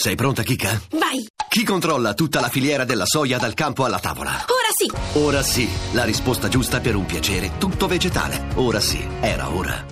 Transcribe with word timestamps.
Sei 0.00 0.14
pronta, 0.14 0.44
Kika? 0.44 0.80
Vai! 0.92 1.26
Chi 1.48 1.64
controlla 1.64 2.14
tutta 2.14 2.38
la 2.38 2.48
filiera 2.48 2.84
della 2.84 3.04
soia 3.04 3.36
dal 3.36 3.54
campo 3.54 3.84
alla 3.84 3.98
tavola? 3.98 4.30
Ora 4.30 4.70
sì! 4.72 5.18
Ora 5.18 5.42
sì, 5.42 5.68
la 5.92 6.04
risposta 6.04 6.46
giusta 6.46 6.78
per 6.78 6.94
un 6.94 7.04
piacere 7.04 7.58
tutto 7.58 7.88
vegetale. 7.88 8.46
Ora 8.54 8.78
sì, 8.78 9.04
era 9.20 9.50
ora. 9.50 9.84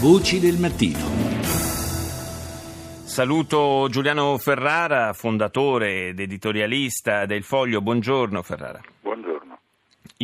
Voci 0.00 0.40
del 0.40 0.58
mattino. 0.58 0.98
Saluto 3.04 3.86
Giuliano 3.88 4.36
Ferrara, 4.36 5.12
fondatore 5.12 6.08
ed 6.08 6.18
editorialista 6.18 7.24
del 7.24 7.44
Foglio. 7.44 7.80
Buongiorno 7.82 8.42
Ferrara. 8.42 8.80
Buongiorno. 9.00 9.23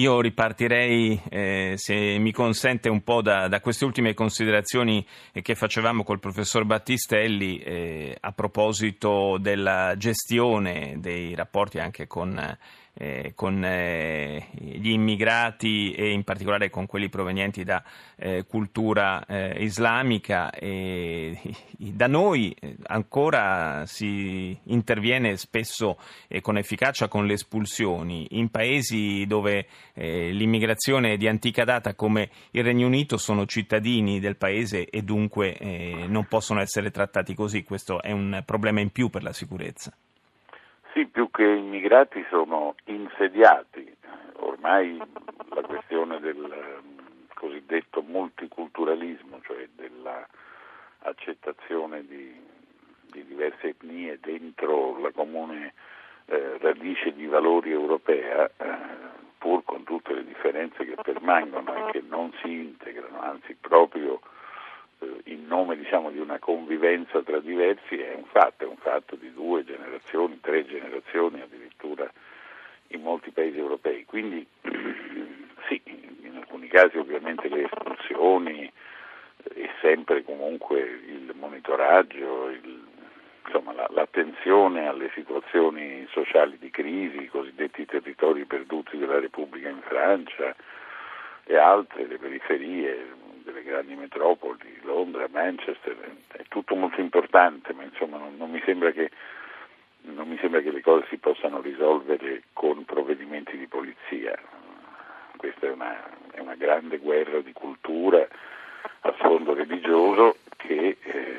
Io 0.01 0.23
ripartirei, 0.23 1.21
eh, 1.29 1.75
se 1.77 2.17
mi 2.17 2.33
consente, 2.33 2.89
un 2.89 3.03
po' 3.05 3.21
da, 3.21 3.49
da, 3.49 3.61
queste 3.61 3.85
ultime 3.85 4.15
considerazioni 4.15 5.07
che 5.43 5.55
facevamo 5.55 6.05
col 6.05 6.19
professor 6.19 6.65
Battistelli 6.65 7.59
eh, 7.59 8.17
a 8.19 8.33
proposito 8.33 9.37
della 9.39 9.95
gestione 9.99 10.95
dei 11.01 11.35
rapporti 11.35 11.81
anche 11.81 12.07
con 12.07 12.35
eh, 12.95 13.33
con 13.35 13.65
eh, 13.65 14.49
gli 14.53 14.91
immigrati 14.91 15.93
e 15.93 16.11
in 16.11 16.25
particolare 16.25 16.71
con 16.71 16.87
quelli 16.87 17.09
provenienti 17.09 17.65
da 17.65 17.83
eh, 18.17 18.45
cultura 18.47 19.25
eh, 19.27 19.63
islamica. 19.63 20.51
E, 20.51 21.39
da 21.77 22.07
noi 22.07 22.55
eh, 22.59 22.77
ancora 22.87 23.85
si 23.87 24.57
interviene 24.65 25.37
spesso 25.37 25.99
e 26.29 26.41
con 26.41 26.59
efficacia 26.59 27.09
con 27.09 27.27
le 27.27 27.35
espulsioni. 27.35 28.27
In 28.31 28.51
paesi 28.51 29.25
dove 29.27 29.67
eh, 29.95 30.31
l'immigrazione 30.31 31.13
è 31.13 31.17
di 31.17 31.29
antica 31.29 31.65
data 31.65 31.95
come 31.95 32.31
il 32.51 32.65
Regno 32.65 32.87
Unito 32.87 33.17
sono 33.17 33.47
cittadini 33.47 34.21
del 34.21 34.37
paese 34.37 34.89
e 34.89 35.03
dunque 35.03 35.57
non 35.61 36.27
possono 36.27 36.61
essere 36.61 36.91
trattati 36.91 37.35
così. 37.35 37.63
Questo 37.63 38.03
è 38.03 38.13
un 38.13 38.43
problema 38.45 38.81
in 38.81 38.91
più 38.91 39.09
per 39.09 39.23
la 39.23 39.33
sicurezza. 39.33 39.93
Sì, 40.93 41.07
più 41.07 41.31
che 41.31 41.45
immigrati 41.45 42.27
sono 42.29 42.75
insediati. 42.87 43.97
Ormai 44.39 45.01
la 45.51 45.63
questione 45.63 46.19
del 46.19 46.43
ehm, 46.43 47.29
cosiddetto 47.35 48.03
multiculturalismo, 48.03 49.39
cioè 49.43 49.69
dell'accettazione 49.77 52.05
di, 52.07 52.35
di 53.13 53.25
diverse 53.25 53.69
etnie 53.69 54.19
dentro 54.21 54.99
la 54.99 55.13
comune 55.13 55.75
eh, 56.27 56.59
radice 56.59 57.13
di 57.13 57.27
valori 57.27 57.71
europea, 57.71 58.51
eh, 58.57 58.77
pur 59.39 59.63
con 59.65 59.85
tutte 59.85 60.13
le 60.13 60.25
differenze 60.25 60.85
che 60.85 60.97
permangono 61.01 61.87
e 61.87 61.93
che 61.93 62.03
non 62.07 62.33
si 62.43 62.51
integrano, 62.51 63.21
anzi 63.21 63.55
proprio 63.61 64.21
in 65.25 65.47
nome 65.47 65.77
diciamo, 65.77 66.11
di 66.11 66.19
una 66.19 66.39
convivenza 66.39 67.23
tra 67.23 67.41
diversi 67.41 67.97
è 67.99 68.15
un 68.15 68.25
fatto, 68.25 68.65
è 68.65 68.67
un 68.67 68.77
fatto 68.77 69.17
di 69.17 69.33
due 69.33 69.65
generazioni, 69.65 70.39
tre 70.41 70.67
generazioni 70.67 71.41
addirittura 71.41 72.11
in 72.89 73.03
molti 73.03 73.31
paesi 73.31 73.59
europei. 73.59 74.05
Quindi 74.05 74.47
sì, 75.69 75.81
in 75.85 76.37
alcuni 76.37 76.69
casi 76.69 76.99
ovviamente 76.99 77.49
le 77.49 77.65
espulsioni 77.65 78.65
eh, 78.65 79.63
e 79.63 79.71
sempre 79.81 80.23
comunque 80.23 80.81
il 80.81 81.33
monitoraggio, 81.35 82.49
il, 82.51 82.87
insomma, 83.47 83.73
la, 83.73 83.87
l'attenzione 83.91 84.87
alle 84.87 85.11
situazioni 85.15 86.07
sociali 86.11 86.59
di 86.59 86.71
crisi, 86.71 87.23
i 87.23 87.29
cosiddetti 87.29 87.87
territori 87.87 88.45
perduti 88.45 88.99
della 88.99 89.19
Repubblica 89.19 89.69
in 89.69 89.81
Francia 89.83 90.55
e 91.45 91.57
altre, 91.57 92.07
le 92.07 92.19
periferie, 92.19 93.07
grandi 93.71 93.95
metropoli, 93.95 94.81
Londra, 94.83 95.29
Manchester, 95.31 95.97
è 96.33 96.43
tutto 96.49 96.75
molto 96.75 97.01
importante, 97.01 97.73
ma 97.73 97.85
insomma 97.85 98.19
non, 98.19 98.37
non, 98.37 98.51
mi 98.51 98.61
che, 98.61 99.11
non, 100.03 100.29
mi 100.29 100.37
sembra 100.41 100.61
che, 100.61 100.73
le 100.73 100.81
cose 100.81 101.07
si 101.09 101.19
possano 101.19 101.61
risolvere 101.61 102.43
con 102.53 102.85
provvedimenti 102.85 103.57
di 103.57 103.69
polizia. 103.69 104.37
Questa 105.37 105.69
è 105.69 105.71
una, 105.71 106.03
è 106.33 106.41
una 106.41 106.57
grande 106.57 106.99
guerra 106.99 107.41
di 107.41 107.53
cultura 107.53 108.27
a 109.03 109.15
sfondo 109.19 109.55
religioso 109.55 110.37
che 110.57 110.97
eh, 111.01 111.39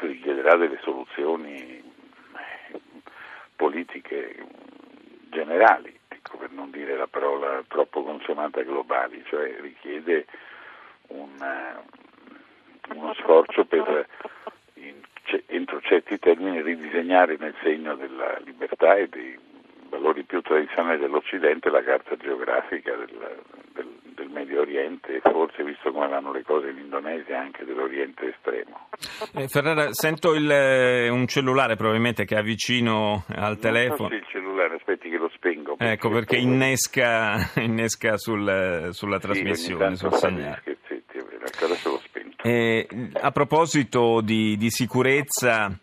richiederà 0.00 0.56
delle 0.56 0.80
soluzioni 0.82 1.78
eh, 1.78 2.80
politiche 3.54 4.44
generali, 5.30 5.96
ecco, 6.08 6.38
per 6.38 6.50
non 6.50 6.70
dire 6.72 6.96
la 6.96 7.06
parola 7.06 7.62
troppo 7.68 8.02
consumata 8.02 8.62
globali, 8.62 9.22
cioè 9.26 9.56
richiede 9.60 10.26
un, 11.08 11.30
eh, 11.40 12.94
uno 12.94 13.14
sforzo 13.14 13.64
per 13.64 14.06
in, 14.74 14.94
entro 15.46 15.80
certi 15.82 16.18
termini 16.18 16.62
ridisegnare 16.62 17.36
nel 17.38 17.54
segno 17.62 17.94
della 17.94 18.38
libertà 18.44 18.96
e 18.96 19.08
dei 19.08 19.38
valori 19.88 20.22
più 20.24 20.40
tradizionali 20.40 20.98
dell'Occidente 20.98 21.70
la 21.70 21.82
carta 21.82 22.14
geografica 22.16 22.94
del, 22.94 23.42
del, 23.72 23.88
del 24.14 24.28
Medio 24.28 24.60
Oriente 24.60 25.16
e 25.16 25.20
forse, 25.20 25.64
visto 25.64 25.90
come 25.92 26.08
vanno 26.08 26.32
le 26.32 26.42
cose 26.42 26.68
in 26.68 26.78
Indonesia, 26.78 27.40
anche 27.40 27.64
dell'Oriente 27.64 28.34
estremo. 28.34 28.88
Eh, 29.34 29.48
Ferrara, 29.48 29.92
sento 29.92 30.34
il, 30.34 30.50
eh, 30.50 31.08
un 31.08 31.26
cellulare 31.26 31.76
probabilmente 31.76 32.24
che 32.24 32.36
è 32.36 32.42
vicino 32.42 33.24
al 33.34 33.58
telefono. 33.58 34.08
So 34.08 34.14
il 34.14 34.26
cellulare, 34.28 34.74
aspetti 34.74 35.08
che 35.08 35.16
lo 35.16 35.30
spengo. 35.34 35.76
Perché 35.76 35.92
ecco, 35.92 36.10
perché 36.10 36.36
innesca, 36.36 37.36
innesca 37.56 38.16
sul, 38.16 38.88
sulla 38.92 39.18
trasmissione, 39.18 39.96
sul 39.96 40.12
segnale. 40.12 40.77
Adesso 41.60 41.90
l'ho 41.90 42.00
spento. 42.04 42.42
Eh, 42.42 42.86
a 43.12 43.30
proposito 43.30 44.20
di, 44.20 44.56
di 44.56 44.70
sicurezza, 44.70 45.76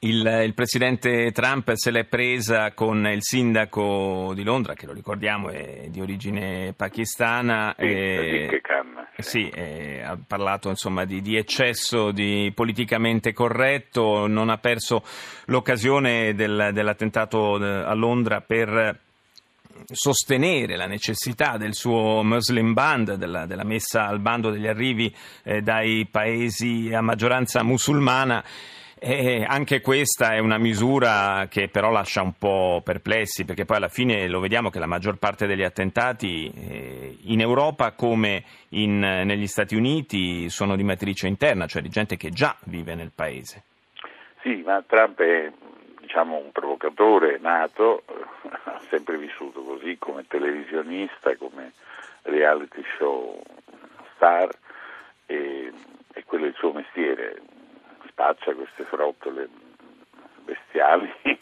il, 0.00 0.42
il, 0.44 0.54
presidente 0.54 1.30
Trump 1.32 1.72
se 1.74 1.90
l'è 1.90 2.04
presa 2.04 2.72
con 2.72 3.06
il 3.06 3.22
sindaco 3.22 4.32
di 4.34 4.42
Londra, 4.42 4.74
che 4.74 4.86
lo 4.86 4.92
ricordiamo 4.92 5.50
è 5.50 5.86
di 5.88 6.00
origine 6.00 6.72
pakistana. 6.74 7.74
Sì, 7.76 7.84
e, 7.84 8.60
Khan, 8.62 9.06
sì. 9.18 9.50
sì 9.52 10.00
ha 10.02 10.18
parlato 10.26 10.70
insomma, 10.70 11.04
di, 11.04 11.20
di, 11.20 11.36
eccesso 11.36 12.12
di 12.12 12.50
politicamente 12.54 13.32
corretto, 13.32 14.26
non 14.26 14.48
ha 14.48 14.58
perso 14.58 15.04
l'occasione 15.46 16.34
del, 16.34 16.70
dell'attentato 16.72 17.54
a 17.54 17.94
Londra 17.94 18.40
per 18.40 19.08
sostenere 19.86 20.76
la 20.76 20.86
necessità 20.86 21.56
del 21.56 21.74
suo 21.74 22.22
Muslim 22.22 22.72
Band, 22.72 23.14
della, 23.14 23.46
della 23.46 23.64
messa 23.64 24.06
al 24.06 24.20
bando 24.20 24.50
degli 24.50 24.66
arrivi 24.66 25.14
eh, 25.42 25.60
dai 25.62 26.06
paesi 26.10 26.90
a 26.92 27.00
maggioranza 27.00 27.62
musulmana. 27.62 28.44
Eh, 29.02 29.46
anche 29.48 29.80
questa 29.80 30.34
è 30.34 30.40
una 30.40 30.58
misura 30.58 31.46
che 31.48 31.68
però 31.68 31.90
lascia 31.90 32.20
un 32.20 32.34
po' 32.36 32.82
perplessi, 32.84 33.46
perché 33.46 33.64
poi 33.64 33.78
alla 33.78 33.88
fine 33.88 34.28
lo 34.28 34.40
vediamo 34.40 34.68
che 34.68 34.78
la 34.78 34.86
maggior 34.86 35.16
parte 35.16 35.46
degli 35.46 35.62
attentati 35.62 36.52
eh, 36.54 37.16
in 37.22 37.40
Europa 37.40 37.92
come 37.92 38.44
in, 38.70 38.98
negli 38.98 39.46
Stati 39.46 39.74
Uniti 39.74 40.50
sono 40.50 40.76
di 40.76 40.84
matrice 40.84 41.28
interna, 41.28 41.66
cioè 41.66 41.80
di 41.80 41.88
gente 41.88 42.18
che 42.18 42.28
già 42.28 42.54
vive 42.64 42.94
nel 42.94 43.10
paese. 43.14 43.62
Sì, 44.42 44.62
ma 44.66 44.82
Trump 44.86 45.18
è 45.20 45.50
diciamo, 46.10 46.38
un 46.38 46.50
provocatore 46.50 47.38
nato, 47.38 48.02
ha 48.64 48.80
sempre 48.90 49.16
vissuto 49.16 49.62
così 49.62 49.96
come 49.96 50.26
televisionista, 50.26 51.36
come 51.36 51.72
reality 52.22 52.82
show 52.98 53.40
star 54.16 54.50
e, 55.26 55.72
e 56.12 56.24
quello 56.24 56.46
è 56.46 56.48
il 56.48 56.54
suo 56.56 56.72
mestiere, 56.72 57.40
spaccia 58.08 58.52
queste 58.54 58.82
frottole 58.82 59.48
bestiali 60.42 61.12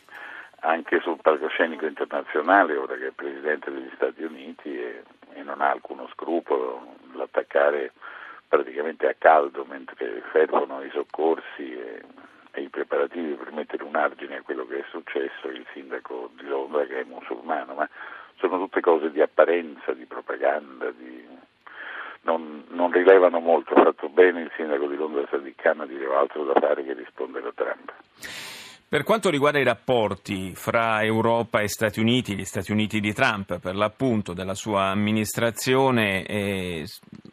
anche 0.60 1.00
sul 1.00 1.16
palcoscenico 1.22 1.86
internazionale, 1.86 2.76
ora 2.76 2.96
che 2.96 3.06
è 3.06 3.12
Presidente 3.12 3.70
degli 3.70 3.90
Stati 3.94 4.22
Uniti 4.22 4.78
e, 4.78 5.02
e 5.32 5.42
non 5.42 5.62
ha 5.62 5.70
alcuno 5.70 6.06
scrupolo 6.12 6.94
l'attaccare 7.14 7.92
praticamente 8.46 9.08
a 9.08 9.14
caldo 9.16 9.64
mentre 9.64 10.22
fervono 10.30 10.82
i 10.82 10.90
soccorsi 10.90 11.72
e, 11.72 12.02
e 12.58 12.62
i 12.62 12.68
preparativi 12.68 13.34
per 13.34 13.52
mettere 13.52 13.84
un 13.84 13.94
argine 13.94 14.36
a 14.36 14.42
quello 14.42 14.66
che 14.66 14.80
è 14.80 14.84
successo, 14.90 15.48
il 15.48 15.64
sindaco 15.72 16.30
di 16.36 16.46
Londra 16.46 16.84
che 16.84 17.00
è 17.00 17.04
musulmano, 17.04 17.74
ma 17.74 17.88
sono 18.36 18.58
tutte 18.58 18.80
cose 18.80 19.10
di 19.10 19.20
apparenza, 19.20 19.92
di 19.92 20.04
propaganda, 20.04 20.90
di... 20.90 21.26
Non, 22.22 22.64
non, 22.68 22.90
rilevano 22.90 23.38
molto, 23.38 23.74
ha 23.74 23.84
fatto 23.84 24.08
bene 24.08 24.42
il 24.42 24.50
sindaco 24.54 24.86
di 24.86 24.96
Londra 24.96 25.26
Sadiq 25.30 25.54
Khan 25.62 25.80
a 25.80 25.86
dire 25.86 26.12
altro 26.14 26.44
da 26.44 26.60
fare 26.60 26.84
che 26.84 26.92
rispondere 26.92 27.48
a 27.48 27.52
Trump. 27.54 27.92
Per 28.90 29.02
quanto 29.02 29.30
riguarda 29.30 29.58
i 29.58 29.64
rapporti 29.64 30.54
fra 30.54 31.02
Europa 31.04 31.60
e 31.60 31.68
Stati 31.68 32.00
Uniti, 32.00 32.34
gli 32.34 32.44
Stati 32.44 32.72
Uniti 32.72 33.00
di 33.00 33.12
Trump, 33.12 33.60
per 33.60 33.76
l'appunto 33.76 34.32
della 34.32 34.54
sua 34.54 34.86
amministrazione, 34.86 36.24
eh, 36.24 36.86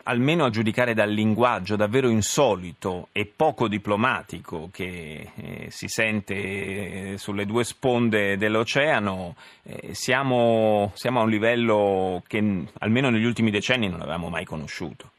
almeno 0.07 0.45
a 0.45 0.49
giudicare 0.49 0.93
dal 0.93 1.09
linguaggio 1.09 1.75
davvero 1.75 2.09
insolito 2.09 3.07
e 3.11 3.25
poco 3.25 3.67
diplomatico 3.67 4.69
che 4.71 5.31
eh, 5.35 5.69
si 5.69 5.87
sente 5.87 6.33
eh, 6.33 7.17
sulle 7.17 7.45
due 7.45 7.63
sponde 7.63 8.37
dell'oceano, 8.37 9.35
eh, 9.63 9.93
siamo, 9.93 10.91
siamo 10.93 11.19
a 11.19 11.23
un 11.23 11.29
livello 11.29 12.23
che 12.27 12.37
almeno 12.79 13.09
negli 13.09 13.25
ultimi 13.25 13.51
decenni 13.51 13.89
non 13.89 14.01
avevamo 14.01 14.29
mai 14.29 14.45
conosciuto. 14.45 15.09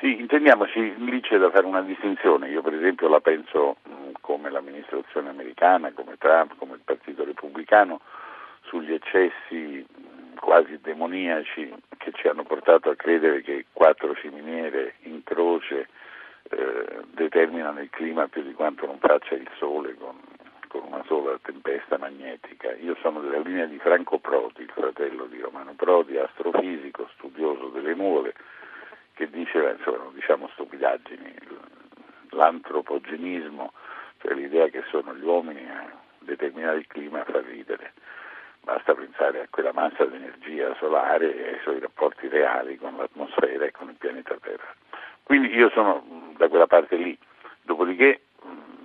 Sì, 0.00 0.18
intendiamoci, 0.18 0.94
lì 0.98 1.20
c'è 1.20 1.38
da 1.38 1.50
fare 1.50 1.64
una 1.64 1.82
distinzione. 1.82 2.48
Io 2.48 2.60
per 2.60 2.74
esempio 2.74 3.08
la 3.08 3.20
penso 3.20 3.76
come 4.20 4.50
l'amministrazione 4.50 5.28
americana, 5.28 5.92
come 5.92 6.16
Trump, 6.18 6.56
come 6.58 6.74
il 6.74 6.80
Partito 6.84 7.24
Repubblicano, 7.24 8.00
sugli 8.62 8.92
eccessi 8.92 9.86
quasi 10.40 10.76
demoniaci 10.82 11.72
che 12.02 12.10
ci 12.14 12.26
hanno 12.26 12.42
portato 12.42 12.90
a 12.90 12.96
credere 12.96 13.42
che 13.42 13.66
quattro 13.72 14.12
ciminiere 14.16 14.94
in 15.02 15.22
croce 15.22 15.86
eh, 16.50 17.02
determinano 17.12 17.80
il 17.80 17.90
clima 17.90 18.26
più 18.26 18.42
di 18.42 18.54
quanto 18.54 18.86
non 18.86 18.98
faccia 18.98 19.36
il 19.36 19.48
sole 19.56 19.94
con, 19.94 20.18
con, 20.66 20.82
una 20.86 21.04
sola 21.06 21.38
tempesta 21.40 21.98
magnetica. 21.98 22.74
Io 22.74 22.96
sono 23.00 23.20
della 23.20 23.38
linea 23.38 23.66
di 23.66 23.78
Franco 23.78 24.18
Prodi, 24.18 24.62
il 24.62 24.72
fratello 24.74 25.26
di 25.26 25.38
Romano 25.38 25.74
Prodi, 25.74 26.18
astrofisico, 26.18 27.08
studioso 27.14 27.68
delle 27.68 27.94
nuvole, 27.94 28.34
che 29.14 29.30
diceva, 29.30 29.70
insomma, 29.70 30.10
diciamo 30.12 30.48
stupidaggini, 30.54 31.34
l'antropogenismo, 32.30 33.72
cioè 34.18 34.34
l'idea 34.34 34.66
che 34.66 34.82
sono 34.90 35.14
gli 35.14 35.22
uomini 35.22 35.70
a 35.70 35.88
determinare 36.18 36.78
il 36.78 36.86
clima 36.88 37.22
fa 37.22 37.40
ridere. 37.40 37.61
Basta 38.84 39.00
pensare 39.00 39.42
a 39.42 39.46
quella 39.48 39.72
massa 39.72 40.04
di 40.06 40.16
energia 40.16 40.74
solare 40.74 41.36
e 41.36 41.48
ai 41.52 41.58
suoi 41.62 41.78
rapporti 41.78 42.26
reali 42.26 42.76
con 42.76 42.96
l'atmosfera 42.96 43.64
e 43.64 43.70
con 43.70 43.88
il 43.88 43.94
pianeta 43.94 44.36
Terra. 44.40 44.74
Quindi 45.22 45.54
io 45.54 45.70
sono 45.70 46.32
da 46.36 46.48
quella 46.48 46.66
parte 46.66 46.96
lì. 46.96 47.16
Dopodiché 47.62 48.22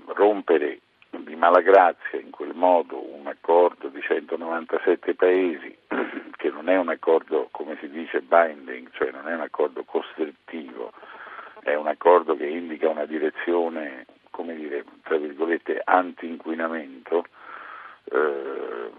rompere 0.06 0.82
di 1.10 1.36
malagrazia 1.36 2.20
in 2.20 2.30
quel 2.30 2.54
modo 2.54 3.12
un 3.12 3.26
accordo 3.26 3.88
di 3.88 4.00
197 4.00 5.16
paesi, 5.16 5.76
che 6.38 6.50
non 6.52 6.70
è 6.70 6.78
un 6.78 6.90
accordo, 6.90 7.48
come 7.50 7.76
si 7.80 7.90
dice, 7.90 8.22
binding, 8.22 8.90
cioè 8.92 9.10
non 9.10 9.28
è 9.28 9.34
un 9.34 9.42
accordo 9.42 9.84
costrittivo, 9.84 10.94
è 11.62 11.74
un 11.74 11.88
accordo 11.88 12.38
che 12.38 12.46
indica 12.46 12.88
una 12.88 13.06
direzione, 13.06 14.06
come 14.30 14.54
dire, 14.54 14.86
tra 15.02 15.18
virgolette, 15.18 15.82
anti-inquinamento, 15.84 17.26
eh, 18.12 18.92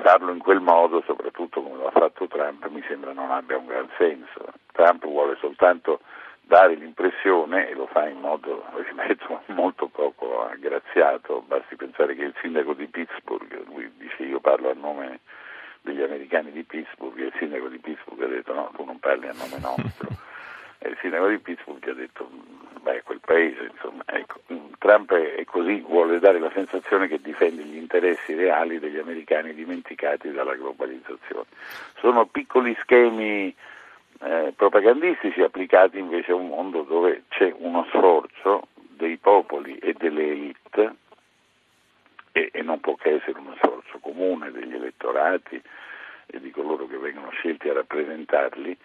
farlo 0.00 0.32
in 0.32 0.38
quel 0.38 0.60
modo, 0.60 1.02
soprattutto 1.06 1.62
come 1.62 1.76
lo 1.76 1.86
ha 1.86 1.90
fatto 1.90 2.26
Trump, 2.26 2.66
mi 2.68 2.82
sembra 2.86 3.12
non 3.12 3.30
abbia 3.30 3.56
un 3.56 3.66
gran 3.66 3.88
senso. 3.96 4.52
Trump 4.72 5.04
vuole 5.04 5.36
soltanto 5.40 6.00
dare 6.42 6.74
l'impressione, 6.74 7.68
e 7.68 7.74
lo 7.74 7.86
fa 7.86 8.08
in 8.08 8.18
modo, 8.18 8.64
ripeto, 8.74 9.42
molto 9.46 9.86
poco 9.86 10.44
aggraziato, 10.46 11.44
basti 11.46 11.76
pensare 11.76 12.14
che 12.14 12.24
il 12.24 12.34
sindaco 12.40 12.74
di 12.74 12.86
Pittsburgh, 12.88 13.66
lui 13.66 13.90
dice 13.96 14.24
io 14.24 14.40
parlo 14.40 14.70
a 14.70 14.74
nome 14.74 15.20
degli 15.82 16.02
americani 16.02 16.50
di 16.50 16.64
Pittsburgh, 16.64 17.18
e 17.18 17.26
il 17.26 17.34
sindaco 17.38 17.68
di 17.68 17.78
Pittsburgh 17.78 18.22
ha 18.22 18.26
detto 18.26 18.52
no, 18.52 18.70
tu 18.74 18.84
non 18.84 18.98
parli 18.98 19.28
a 19.28 19.32
nome 19.32 19.58
nostro. 19.60 20.08
E 20.82 20.88
il 20.88 20.96
sindaco 21.02 21.26
di 21.26 21.38
Pittsburgh 21.38 21.88
ha 21.88 21.92
detto 21.92 22.26
beh, 22.80 23.02
quel 23.02 23.20
paese, 23.20 23.68
insomma, 23.70 24.02
Trump 24.90 25.14
è 25.14 25.44
così, 25.44 25.84
vuole 25.86 26.18
dare 26.18 26.40
la 26.40 26.50
sensazione 26.52 27.06
che 27.06 27.20
difende 27.20 27.62
gli 27.62 27.76
interessi 27.76 28.34
reali 28.34 28.80
degli 28.80 28.98
americani 28.98 29.54
dimenticati 29.54 30.32
dalla 30.32 30.56
globalizzazione. 30.56 31.44
Sono 32.00 32.26
piccoli 32.26 32.76
schemi 32.80 33.54
eh, 34.22 34.52
propagandistici 34.56 35.42
applicati 35.42 35.96
invece 35.98 36.32
a 36.32 36.34
un 36.34 36.48
mondo 36.48 36.82
dove 36.82 37.22
c'è 37.28 37.54
uno 37.56 37.86
sforzo 37.90 38.66
dei 38.74 39.16
popoli 39.16 39.76
e 39.78 39.94
delle 39.96 40.28
elite 40.28 40.94
e, 42.32 42.50
e 42.52 42.62
non 42.62 42.80
può 42.80 42.96
che 42.96 43.14
essere 43.14 43.38
uno 43.38 43.54
sforzo 43.62 43.98
comune 44.00 44.50
degli 44.50 44.74
elettorati 44.74 45.62
e 46.26 46.40
di 46.40 46.50
coloro 46.50 46.88
che 46.88 46.96
vengono 46.96 47.30
scelti 47.30 47.68
a 47.68 47.74
rappresentarli 47.74 48.76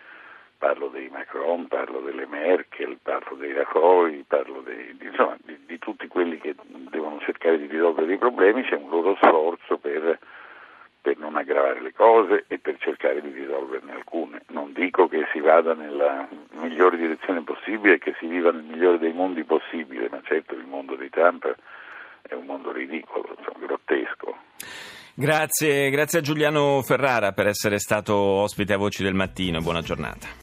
parlo 0.58 0.88
dei 0.88 1.10
Macron, 1.10 1.68
parlo 1.68 2.00
delle 2.00 2.26
Merkel, 2.26 2.98
parlo 3.02 3.36
dei 3.36 3.54
Rajoy, 3.54 4.24
parlo 4.28 4.62
dei, 4.62 4.96
di, 4.98 5.06
insomma, 5.06 5.38
di, 5.44 5.55
tutti 5.86 6.08
quelli 6.08 6.40
che 6.40 6.56
devono 6.90 7.20
cercare 7.20 7.60
di 7.60 7.68
risolvere 7.68 8.12
i 8.12 8.18
problemi, 8.18 8.64
c'è 8.64 8.74
un 8.74 8.90
loro 8.90 9.16
sforzo 9.22 9.78
per, 9.78 10.18
per, 11.00 11.16
non 11.20 11.36
aggravare 11.36 11.80
le 11.80 11.94
cose 11.94 12.46
e 12.48 12.58
per 12.58 12.78
cercare 12.80 13.22
di 13.22 13.30
risolverne 13.30 13.94
alcune. 13.94 14.42
Non 14.48 14.74
dico 14.74 15.08
che 15.08 15.28
si 15.32 15.40
vada 15.40 15.76
nella 15.76 16.28
migliore 16.54 16.98
direzione 16.98 17.44
possibile 17.44 17.94
e 17.94 18.00
che 18.00 18.16
si 18.18 18.26
viva 18.26 18.50
nel 18.50 18.64
migliore 18.64 18.98
dei 18.98 19.14
mondi 19.14 19.44
possibile, 19.44 20.10
ma 20.10 20.20
certo 20.24 20.56
il 20.56 20.66
mondo 20.66 20.96
di 20.96 21.08
Trump 21.12 21.56
è 22.24 22.34
un 22.34 22.46
mondo 22.46 22.72
ridicolo, 22.72 23.36
insomma, 23.38 23.64
grottesco. 23.64 24.36
Grazie, 25.14 25.92
grazie 25.92 26.18
a 26.20 26.22
Giuliano 26.24 26.82
Ferrara 26.82 27.32
per 27.32 27.46
essere 27.46 27.78
stato 27.78 28.16
ospite 28.16 28.74
a 28.74 28.78
Voci 28.78 29.04
del 29.04 29.14
Mattino. 29.14 29.62
Buona 29.62 29.82
giornata. 29.82 30.28